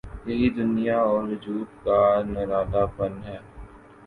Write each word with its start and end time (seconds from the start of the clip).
یہی 0.25 0.49
دنیا 0.49 0.97
اور 1.01 1.23
وجود 1.23 1.67
کا 1.83 1.99
نرالا 2.25 2.85
پن 2.95 3.13
ہے۔ 3.23 3.37